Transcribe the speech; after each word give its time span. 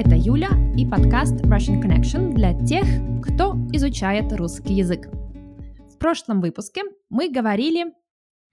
Это 0.00 0.14
Юля 0.14 0.50
и 0.76 0.86
подкаст 0.86 1.40
Russian 1.46 1.82
Connection 1.82 2.30
для 2.30 2.54
тех, 2.64 2.86
кто 3.20 3.54
изучает 3.72 4.32
русский 4.32 4.74
язык. 4.74 5.08
В 5.92 5.98
прошлом 5.98 6.40
выпуске 6.40 6.82
мы 7.10 7.28
говорили 7.28 7.86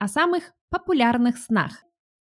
о 0.00 0.08
самых 0.08 0.42
популярных 0.70 1.38
снах 1.38 1.84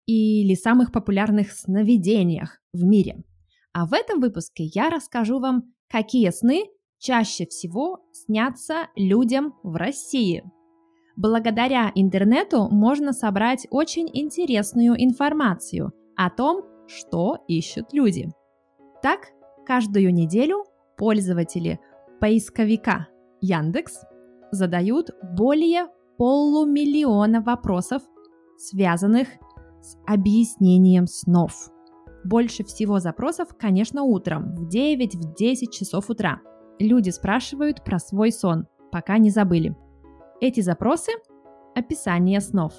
или 0.07 0.55
самых 0.55 0.93
популярных 0.93 1.51
сновидениях 1.51 2.61
в 2.73 2.85
мире. 2.85 3.25
А 3.73 3.85
в 3.87 3.95
этом 3.95 4.21
выпуске 4.21 4.71
я 4.73 4.91
расскажу 4.91 5.41
вам, 5.41 5.75
какие 5.89 6.31
сны 6.31 6.67
чаще 7.01 7.47
всего 7.47 8.07
снятся 8.13 8.91
людям 8.95 9.57
в 9.65 9.75
России. 9.75 10.45
Благодаря 11.17 11.91
интернету 11.97 12.69
можно 12.71 13.13
собрать 13.13 13.67
очень 13.71 14.09
интересную 14.13 14.95
информацию 15.03 15.91
о 16.15 16.31
том, 16.31 16.63
что 16.87 17.39
ищут 17.49 17.93
люди. 17.93 18.31
Так, 19.03 19.29
каждую 19.67 20.13
неделю 20.13 20.65
пользователи 20.97 21.81
поисковика 22.21 23.09
Яндекс 23.41 24.01
задают 24.53 25.11
более 25.23 25.87
полумиллиона 26.19 27.41
вопросов, 27.41 28.03
связанных 28.59 29.29
с 29.81 29.97
объяснением 30.07 31.07
снов. 31.07 31.71
Больше 32.25 32.65
всего 32.65 32.99
запросов, 32.99 33.49
конечно, 33.59 34.03
утром, 34.03 34.55
в 34.55 34.69
9-10 34.69 35.71
часов 35.71 36.11
утра. 36.11 36.41
Люди 36.79 37.09
спрашивают 37.09 37.83
про 37.83 37.99
свой 37.99 38.31
сон, 38.31 38.67
пока 38.93 39.17
не 39.17 39.31
забыли. 39.31 39.75
Эти 40.43 40.61
запросы– 40.61 41.13
описание 41.75 42.41
снов. 42.41 42.75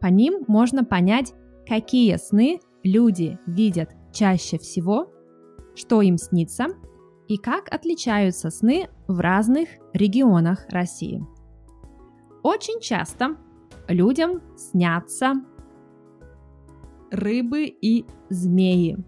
По 0.00 0.08
ним 0.08 0.44
можно 0.46 0.84
понять, 0.84 1.32
какие 1.66 2.16
сны 2.16 2.60
люди 2.82 3.38
видят 3.46 3.90
чаще 4.12 4.58
всего, 4.58 5.13
что 5.74 6.02
им 6.02 6.18
снится 6.18 6.66
и 7.28 7.36
как 7.36 7.72
отличаются 7.72 8.50
сны 8.50 8.88
в 9.06 9.20
разных 9.20 9.68
регионах 9.92 10.66
России. 10.68 11.24
Очень 12.42 12.80
часто 12.80 13.36
людям 13.88 14.42
снятся 14.56 15.34
рыбы 17.10 17.64
и 17.64 18.04
змеи. 18.28 18.98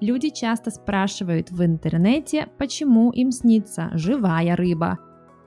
Люди 0.00 0.28
часто 0.28 0.70
спрашивают 0.70 1.50
в 1.50 1.64
интернете, 1.64 2.48
почему 2.58 3.12
им 3.12 3.30
снится 3.30 3.90
живая 3.94 4.54
рыба, 4.54 4.98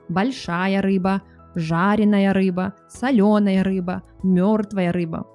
большая 0.08 0.82
рыба, 0.82 1.22
жареная 1.54 2.32
рыба, 2.32 2.74
соленая 2.88 3.62
рыба, 3.62 4.02
мертвая 4.24 4.92
рыба. 4.92 5.26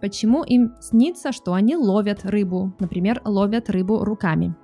Почему 0.00 0.42
им 0.42 0.74
снится, 0.80 1.32
что 1.32 1.52
они 1.52 1.76
ловят 1.76 2.24
рыбу, 2.24 2.74
например, 2.80 3.20
ловят 3.24 3.68
рыбу 3.70 4.02
руками. 4.04 4.54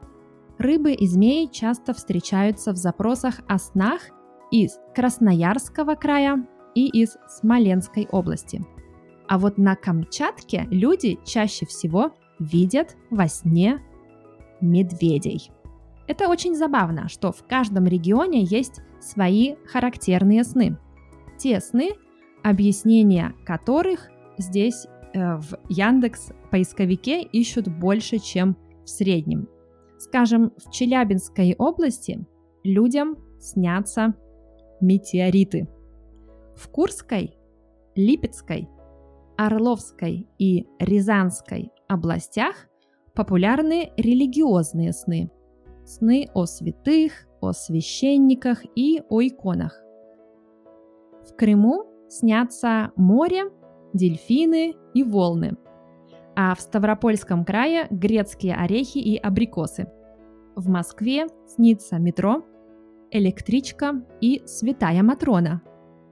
Рыбы 0.58 0.92
и 0.92 1.06
змеи 1.06 1.46
часто 1.46 1.94
встречаются 1.94 2.72
в 2.72 2.76
запросах 2.76 3.40
о 3.46 3.58
снах 3.58 4.00
из 4.50 4.78
Красноярского 4.94 5.94
края 5.94 6.46
и 6.74 6.88
из 6.88 7.16
Смоленской 7.28 8.08
области. 8.10 8.64
А 9.28 9.38
вот 9.38 9.58
на 9.58 9.76
Камчатке 9.76 10.66
люди 10.70 11.18
чаще 11.24 11.64
всего 11.66 12.12
видят 12.40 12.96
во 13.10 13.28
сне 13.28 13.80
медведей. 14.60 15.50
Это 16.08 16.28
очень 16.28 16.56
забавно, 16.56 17.08
что 17.08 17.30
в 17.30 17.46
каждом 17.46 17.86
регионе 17.86 18.42
есть 18.42 18.80
свои 19.00 19.56
характерные 19.66 20.42
сны. 20.42 20.78
Те 21.36 21.60
сны, 21.60 21.90
объяснения 22.42 23.34
которых 23.44 24.08
здесь 24.38 24.86
э, 25.12 25.36
в 25.36 25.58
Яндекс 25.68 26.32
поисковике 26.50 27.22
ищут 27.22 27.68
больше, 27.68 28.18
чем 28.18 28.56
в 28.84 28.88
среднем. 28.88 29.48
Скажем, 29.98 30.52
в 30.56 30.70
Челябинской 30.70 31.56
области 31.58 32.24
людям 32.62 33.16
снятся 33.40 34.14
метеориты. 34.80 35.68
В 36.54 36.68
Курской, 36.68 37.36
Липецкой, 37.96 38.68
Орловской 39.36 40.28
и 40.38 40.66
Рязанской 40.78 41.72
областях 41.88 42.54
популярны 43.14 43.92
религиозные 43.96 44.92
сны. 44.92 45.30
Сны 45.84 46.28
о 46.32 46.46
святых, 46.46 47.26
о 47.40 47.52
священниках 47.52 48.62
и 48.76 49.02
о 49.08 49.20
иконах. 49.20 49.80
В 51.28 51.34
Крыму 51.36 51.86
снятся 52.08 52.92
море, 52.94 53.50
дельфины 53.92 54.76
и 54.94 55.02
волны– 55.02 55.56
а 56.40 56.54
в 56.54 56.60
Ставропольском 56.60 57.44
крае 57.44 57.88
грецкие 57.90 58.54
орехи 58.54 58.98
и 58.98 59.16
абрикосы. 59.16 59.88
В 60.54 60.68
Москве 60.68 61.26
снится 61.48 61.98
метро, 61.98 62.44
электричка 63.10 64.04
и 64.20 64.42
святая 64.46 65.02
Матрона, 65.02 65.62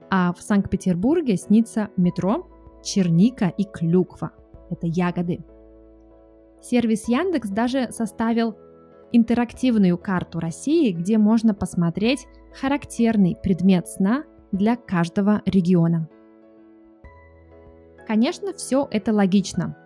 а 0.09 0.33
в 0.33 0.41
Санкт-Петербурге 0.41 1.37
снится 1.37 1.91
метро, 1.95 2.45
черника 2.83 3.47
и 3.47 3.63
клюква. 3.63 4.33
Это 4.69 4.85
ягоды. 4.85 5.45
Сервис 6.61 7.07
Яндекс 7.07 7.47
даже 7.47 7.93
составил 7.93 8.57
интерактивную 9.13 9.97
карту 9.97 10.41
России, 10.41 10.91
где 10.91 11.17
можно 11.17 11.53
посмотреть 11.53 12.27
характерный 12.53 13.37
предмет 13.41 13.87
сна 13.87 14.25
для 14.51 14.75
каждого 14.75 15.41
региона. 15.45 16.09
Конечно, 18.05 18.51
все 18.53 18.89
это 18.91 19.13
логично 19.13 19.77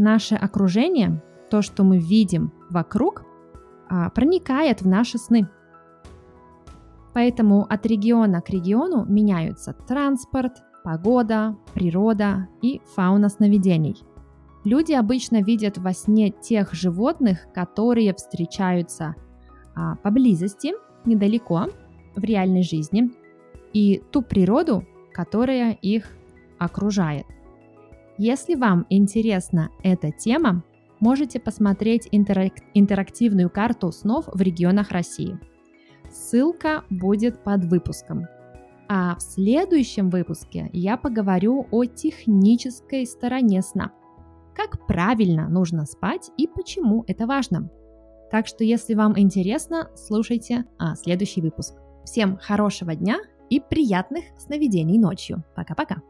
наше 0.00 0.34
окружение, 0.34 1.22
то, 1.50 1.62
что 1.62 1.84
мы 1.84 1.98
видим 1.98 2.52
вокруг, 2.70 3.24
а, 3.88 4.10
проникает 4.10 4.82
в 4.82 4.88
наши 4.88 5.18
сны. 5.18 5.48
Поэтому 7.12 7.66
от 7.68 7.86
региона 7.86 8.40
к 8.40 8.50
региону 8.50 9.04
меняются 9.04 9.72
транспорт, 9.72 10.62
погода, 10.84 11.56
природа 11.74 12.48
и 12.62 12.80
фауна 12.94 13.28
сновидений. 13.28 13.96
Люди 14.64 14.92
обычно 14.92 15.42
видят 15.42 15.78
во 15.78 15.92
сне 15.92 16.30
тех 16.30 16.72
животных, 16.72 17.46
которые 17.52 18.14
встречаются 18.14 19.16
а, 19.74 19.96
поблизости, 19.96 20.72
недалеко, 21.04 21.66
в 22.16 22.24
реальной 22.24 22.62
жизни, 22.62 23.10
и 23.72 24.02
ту 24.10 24.22
природу, 24.22 24.84
которая 25.12 25.72
их 25.72 26.08
окружает– 26.58 27.26
если 28.22 28.54
вам 28.54 28.84
интересна 28.90 29.70
эта 29.82 30.12
тема, 30.12 30.62
можете 31.00 31.40
посмотреть 31.40 32.06
интерак- 32.12 32.62
интерактивную 32.74 33.48
карту 33.48 33.90
снов 33.92 34.26
в 34.30 34.42
регионах 34.42 34.90
России. 34.90 35.38
Ссылка 36.10 36.84
будет 36.90 37.42
под 37.42 37.64
выпуском. 37.64 38.26
А 38.90 39.16
в 39.16 39.22
следующем 39.22 40.10
выпуске 40.10 40.68
я 40.74 40.98
поговорю 40.98 41.66
о 41.70 41.86
технической 41.86 43.06
стороне 43.06 43.62
сна. 43.62 43.90
Как 44.54 44.86
правильно 44.86 45.48
нужно 45.48 45.86
спать 45.86 46.30
и 46.36 46.46
почему 46.46 47.04
это 47.06 47.26
важно. 47.26 47.70
Так 48.30 48.46
что, 48.46 48.64
если 48.64 48.92
вам 48.92 49.18
интересно, 49.18 49.88
слушайте 49.96 50.66
а, 50.78 50.94
следующий 50.94 51.40
выпуск. 51.40 51.74
Всем 52.04 52.36
хорошего 52.36 52.94
дня 52.94 53.18
и 53.48 53.60
приятных 53.60 54.24
сновидений 54.36 54.98
ночью. 54.98 55.42
Пока-пока. 55.56 56.02